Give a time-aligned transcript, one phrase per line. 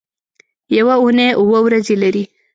[0.77, 2.23] یوه اونۍ اووه ورځې لري